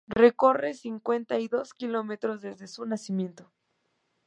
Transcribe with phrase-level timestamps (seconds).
[0.07, 3.51] Recorre cincuenta y dos kilómetros desde su nacimiento.